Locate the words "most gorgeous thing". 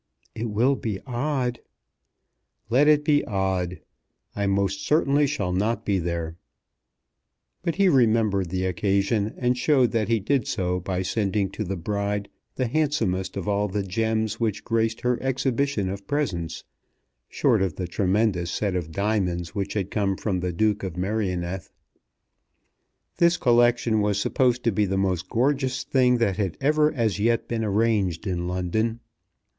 24.97-26.17